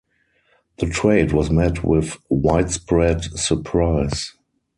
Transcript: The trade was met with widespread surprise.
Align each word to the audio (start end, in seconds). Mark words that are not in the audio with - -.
The 0.79 0.87
trade 0.87 1.31
was 1.31 1.51
met 1.51 1.83
with 1.83 2.17
widespread 2.27 3.23
surprise. 3.37 4.33